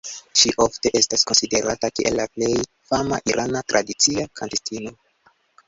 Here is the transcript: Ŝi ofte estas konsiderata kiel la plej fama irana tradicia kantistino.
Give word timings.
Ŝi 0.39 0.51
ofte 0.63 0.91
estas 0.99 1.25
konsiderata 1.31 1.91
kiel 1.99 2.17
la 2.21 2.25
plej 2.39 2.51
fama 2.93 3.21
irana 3.33 3.65
tradicia 3.71 4.29
kantistino. 4.43 4.99